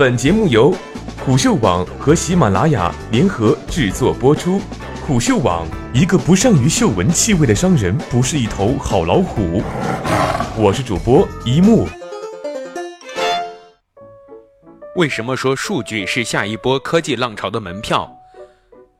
[0.00, 0.74] 本节目由
[1.26, 4.58] 虎嗅网和喜马拉雅联合制作播出。
[5.06, 9.62] 虎嗅网：一个不善于嗅闻气味的商人，不是一头好老虎。
[10.56, 11.86] 我是主播一木。
[14.96, 18.10] 为什么说数据是下一波科技浪潮的门票？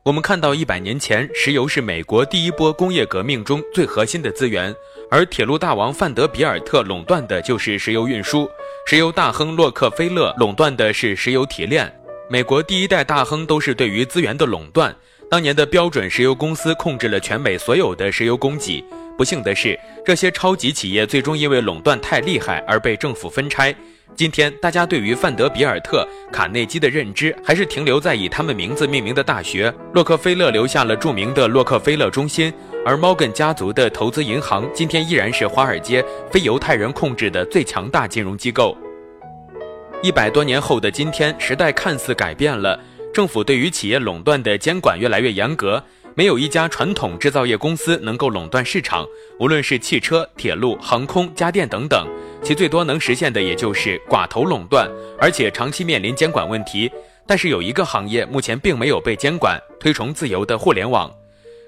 [0.03, 4.73] 我们看到，一百年前，石油是美国第一波工业革命中最核心的资源，
[5.11, 8.49] 而铁路大王范德比尔特垄断的就是石油运输，
[8.87, 11.93] 石油大亨洛克菲勒垄断的是石油提炼。
[12.27, 14.95] 美国第一代大亨都是对于资源的垄断。
[15.29, 18.83] 当年的标准石油公司控制了全美所有的石油供给。
[19.15, 23.75] 不幸的是，这些超级企业最终因为垄断太厉害而被政府分拆。
[24.13, 29.73] 今天，大家对于范德比尔特、卡内基的认知还是停留在以他们名字命名的大学。
[29.93, 32.53] 洛克菲勒留下了著名的洛克菲勒中心，
[32.85, 38.77] 而摩根家族的投资银行今天依然是华尔街非犹太人控制的最强大金融机构。
[40.03, 42.79] 一百多年后的今天，时代看似改变了，
[43.13, 45.83] 政府对于企业垄断的监管越来越严格。
[46.13, 49.05] 没有一家传统制造业公司能够垄断市场，
[49.39, 52.05] 无论是汽车、铁路、航空、家电等等，
[52.43, 54.89] 其最多能实现的也就是寡头垄断，
[55.19, 56.91] 而且长期面临监管问题。
[57.27, 61.09] 但是有一个行业目前并没有被监管，推崇自由的互联网。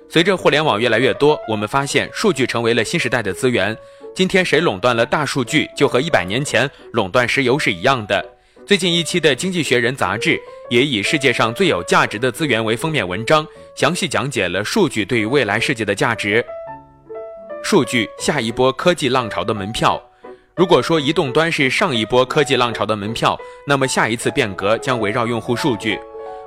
[0.09, 3.75] 随着互联网越来越多，我们发现数据成为了新时代的资源。
[4.15, 8.23] 今天谁垄断了大数据，就和一百年前垄断石油是一样的。
[8.65, 16.43] 最近一期的《经济学人》杂志也以“世界上最有价值的资源”为封面文章，详细讲解了数据对于未来世界的价值。
[17.63, 20.01] 数据，下一波科技浪潮的门票。
[20.55, 25.99] 如果说移动端是上一波科技浪潮的门票，那么下一次变革将围绕用户数据。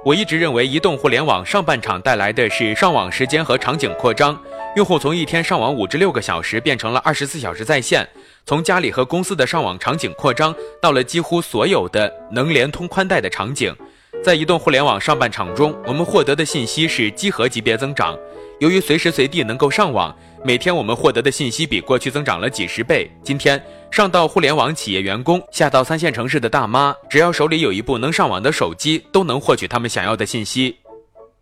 [0.04, 4.40] 我一直认为，移动互联网上半场带来的是上网时间和场景扩张，
[4.77, 8.08] 用户从一天上网五至六个小时变成了二十四小时在线。
[8.44, 13.74] 从家里和公司的上网场景扩张到了几乎所有的能联通宽带的场景，
[14.22, 18.16] 在移动互联网上半场中，我们获得的信息是几何级别增长。
[18.60, 23.11] 由于随时随地能够上网，每天我们获得的信息比过去增长了几十倍。
[23.22, 30.77] 今天，上到互联网企业员工，下到三线城市的大妈，只要手里有一部能上网的手机，都能获取他们想要的信息。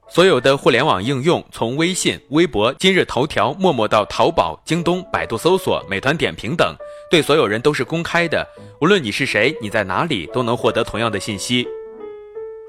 [0.09, 6.77] 所有的互联网应用，从微信、微博、今日头条、陌陌到淘宝、京东、百度搜索、美团点评等，
[7.11, 8.47] 对所有人都是公开的。
[8.81, 11.67] 无论你是谁，你在哪里，都能获得同样的信息。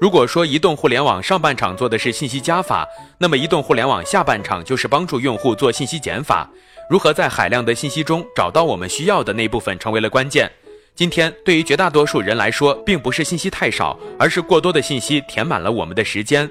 [0.00, 2.86] 如果说移动互联网上半场做的是信息加法，
[3.18, 6.50] 那么移动互联网下半场就是帮助用户做信息减法。
[6.88, 10.50] 如何在海量的信息中找到我们需要的那部分，成为了关键。
[10.94, 16.48] 今天对于绝大多数人来说，并不是信息太少，而是过多的信息填满了我们的时间。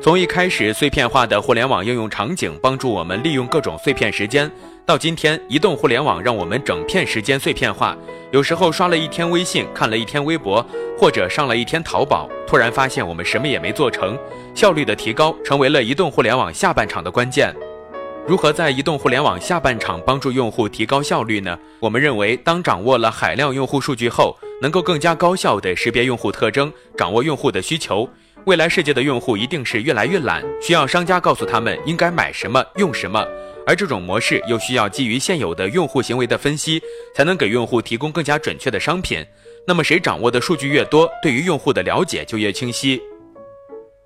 [0.00, 4.50] 从一开始，碎片化的互联网应用场景帮助我们利用各种碎片时间，
[4.86, 7.96] 到今天，移动互联网让我们整片时间碎片化。
[8.30, 10.64] 有时候刷了一天微信，看了一天微博，
[10.96, 14.16] 或者上了一天淘宝，突然发现我们什么也没做成。
[14.54, 17.54] 效率的提高成为了移动互联网下半场的关键。
[18.24, 21.58] 如何在移动互联网下半场帮助用户提高效率呢？
[21.80, 28.08] 我们认为，当掌握了海量用户数据后，能够更加高效地识别用户特征，掌握用户的需求。
[28.46, 33.26] 未来世界的用户一定是越来越懒，需要商家告诉他们应该买什么、用什么，
[33.66, 36.80] 而这种模式又需要基于现有的用户行为的分析，
[37.16, 39.24] 才能给用户提供更加准确的商品。
[39.66, 43.02] 那么谁掌握的数据越多，对于用户的了解就越清晰。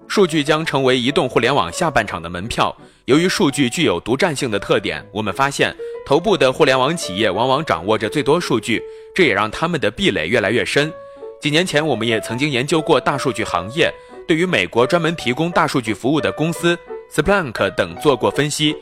[0.08, 2.74] 数据将成为移动互联网下半场的门票。
[3.06, 5.74] 由于数据具有独占性的特点，我们发现
[6.04, 8.82] 头部的互联网企业往往掌握着最多数据，
[9.14, 10.92] 这也让他们的壁垒越来越深。
[11.40, 13.92] 几年前，我们也曾经研究过大数据行业。
[14.26, 16.76] 对于美国专门提供大数据服务的公司
[17.14, 18.74] Splunk 等做过分析，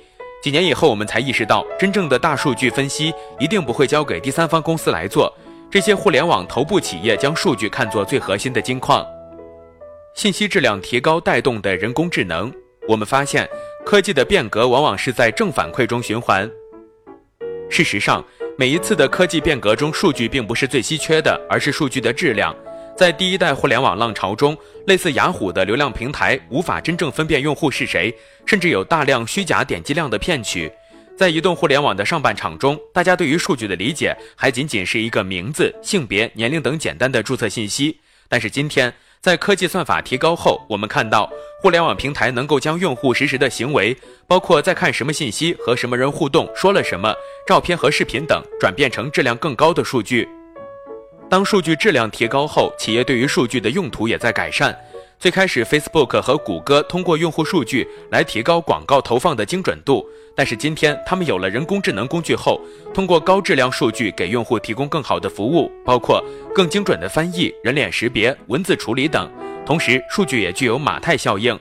[0.43, 5.31] 几年以后我们才意识到，真正的大数据分析一定不会交给第三方公司来做。
[5.71, 9.05] 这些互联网头部企业将数据看作最核心的金矿，
[10.15, 12.53] 信息质量提高带动的人工智能。
[12.87, 13.49] 我们发现，
[13.85, 16.49] 科技的变革往往是在正反馈中循环。
[17.69, 18.25] 事实上，
[18.57, 22.55] 每一次的科技变革中，数据并不是最稀缺的，而是数据的质量。
[22.97, 24.57] 在第一代互联网浪潮中，
[24.87, 28.15] 类似雅虎的流量平台无法真正分辨用户是谁，
[28.47, 30.71] 甚至有大量虚假点击量的骗取。
[31.17, 37.99] 在移动互联网的上半场中，大家对于数据的理解还仅仅是一个名字、性别、年龄等简单的注册信息。
[38.29, 38.93] 但是今天，
[39.25, 41.27] 在科技算法提高后，我们看到
[41.63, 47.11] 互联网平台能够将用户实时的行为，包括在看什么信息、和什么人互动、说了什么、
[47.47, 50.29] 照片和视频等，转变成质量更高的数据。
[51.31, 54.79] 当数据质量提高后，企业对于数据的用途也在改善。
[55.19, 60.05] 最开始，Facebook 和谷歌通过用户数据来提高广告投放的精准度，
[60.37, 62.61] 但是今天他们有了人工智能工具后，
[62.93, 66.23] 通过高质量数据给用户提供更好的服务，包括
[66.55, 69.31] 更精准的翻译、人脸识别、文字处理等。
[69.65, 71.59] 同时，数据也具有马太效应。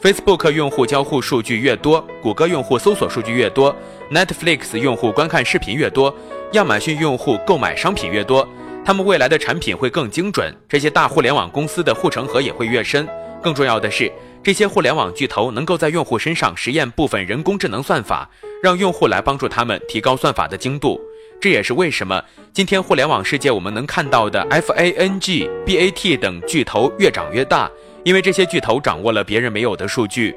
[0.00, 3.74] Facebook 用户交互数据越多，谷歌用户搜索数据越多
[4.10, 6.14] ，Netflix 用户观看视频越多，
[6.52, 8.46] 亚马逊用户购买商品越多，
[8.86, 10.56] 他们未来的产品会更精准。
[10.68, 13.04] 这些大互联网公司的护城河也会越深。
[13.42, 14.12] 更重要的是，
[14.44, 18.30] 这些互联网巨头能够在用户身上实验部分人工智能算法，
[18.62, 21.00] 让用户来帮助他们提高算法的精度。
[21.40, 22.22] 这也是为什么
[22.52, 27.68] 今天互联网世界我们能看到的 FANG、BAT 等巨头越长越大。
[28.04, 30.32] 因为这些巨头掌握了别人没有的数据。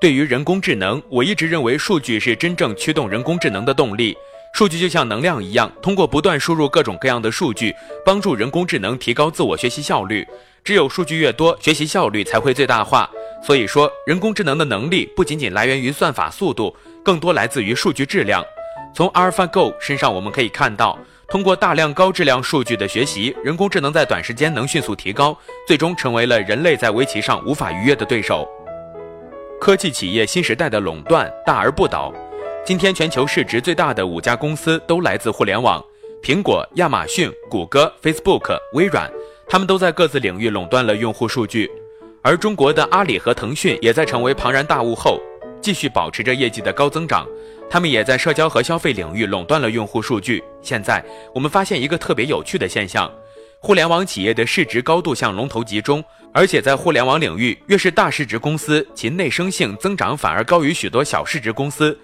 [0.00, 4.16] 对于人工智能，我一直认为数据是真正驱动人工智能的动力。
[4.56, 7.76] 数据就像能量一样，通过不断输入各种各样的数据，
[8.06, 10.26] 帮助人工智能提高自我学习效率。
[10.64, 13.06] 只有数据越多，学习效率才会最大化。
[13.42, 16.74] 所以说，人工智能的能力不仅仅来源于算法速度，
[17.04, 18.42] 更多来自于数据质量。
[18.94, 20.98] 从 AlphaGo 身上我们可以看到。
[21.28, 25.38] 通过大量高质量数据的学习，人工智能在短时间能迅速提高，
[25.68, 28.48] 最终成为了人类在围棋上无法逾越的对手。
[29.60, 32.10] 科技企业新时代的垄断大而不倒。
[32.66, 35.80] 今天全球市值最大的五家公司都来自互联网：
[36.20, 39.08] 苹果、亚马逊、谷歌、Facebook、微软，
[39.48, 41.70] 他们都在各自领域垄断了用户数据。
[42.22, 45.20] 而中国的阿里和腾讯也在成为庞然大物后，
[45.62, 47.24] 继续保持着业绩的高增长。
[47.70, 50.42] 他们也在社交和消费领域垄断了用户数据。
[50.60, 53.08] 现在我们发现一个特别有趣的现象：
[53.60, 56.02] 互联网企业的市值高度向龙头集中，
[56.32, 61.96] 而且在互联网领域，越是大市值公司，其内生性增长反而高于许多小市值公司。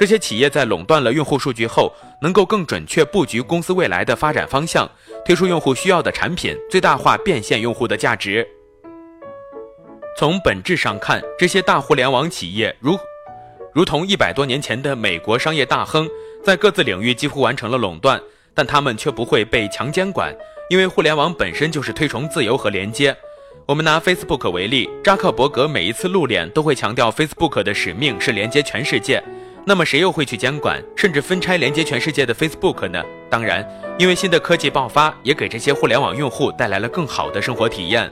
[0.00, 1.92] 这些企业在垄断了用户数据后，
[2.22, 4.90] 能够更准确布局公司未来的发展方向，
[5.26, 8.48] 推出用户需要的产品，最大化变现用户的价值。
[10.16, 12.98] 从本质上看，这些大互联网企业如。
[13.74, 16.08] 如同一百多年前的美国商业大亨，
[16.42, 18.18] 在各自领域几乎完成了垄断，
[18.54, 20.34] 但他们却不会被强监管，
[20.70, 23.14] 因为互联网本身就是推崇自由和连接。
[23.66, 29.22] 我们拿 Facebook 为例，扎克伯格每一次露脸都会强调 Facebook 的使命是连接全世界。
[29.66, 33.02] 那么谁又会去监管，甚至分拆连接全世界的 Facebook 呢？
[33.28, 33.66] 当然，
[33.98, 38.10] 因为新的科技爆发，也给这些互联网用户带来了更好的生活体验。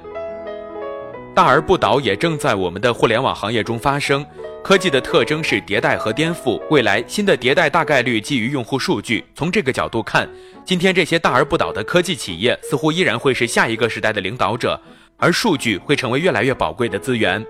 [1.35, 4.25] 大而不倒也正在我们的互联网行业中发生。
[4.63, 9.25] 科技的特征是迭代和颠覆，未来新的迭代大概率基于用户数据。
[9.35, 10.29] 从这个角度看，
[10.65, 14.79] 今天这些大而不倒的科技企业似乎依然会是下一个时代的领导者，
[15.17, 17.43] 而数据会成为越来越宝贵的资源。